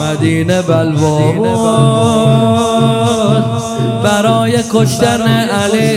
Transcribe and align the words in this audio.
مدینه 0.00 0.62
بلوا 0.62 1.32
برای 4.04 4.58
کشتن 4.72 5.22
علی 5.48 5.96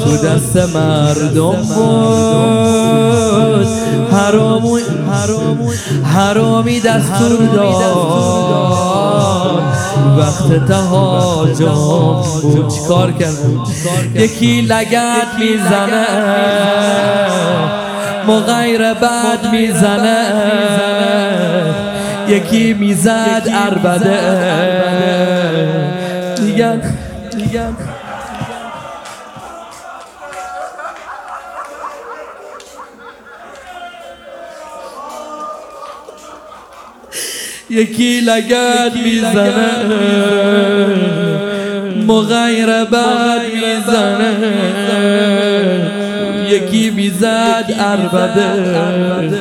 تو 0.04 0.16
دست 0.26 0.56
مردم 0.56 1.52
بود. 1.52 3.03
حرامی 4.14 4.80
حرامی 6.14 6.80
دستور 6.80 7.46
داد. 7.54 7.84
وقت 10.18 10.66
تهاجم 10.68 11.74
بود. 12.42 12.68
چیکار 12.68 13.12
کردم؟ 13.12 13.64
یکی 14.14 14.60
لگت 14.60 15.28
می‌زنه. 15.38 16.06
مغیر 18.28 18.94
بد 18.94 19.52
می‌زنه. 19.52 20.24
یکی 22.28 22.74
می‌زد 22.74 23.48
اربده 23.66 24.20
دیگر 26.36 26.76
دیگر 27.36 27.68
یکی 37.70 38.20
لگت 38.20 38.92
می‌زنه. 39.04 39.70
مغیر 42.06 42.66
بد 42.66 43.40
می‌زنه. 43.54 44.54
یکی 46.50 46.90
می‌زد 46.90 47.74
اربده 47.78 49.34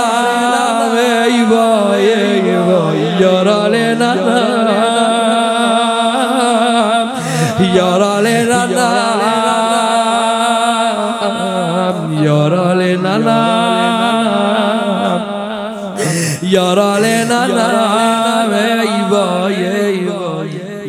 your 7.68 8.02
all 8.02 8.26
in 8.26 8.48
your 12.08 12.38
all 12.38 12.80
in 12.80 13.04
your 16.42 16.78
all 16.78 16.98
in 16.98 17.38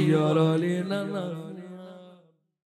your 0.10 1.51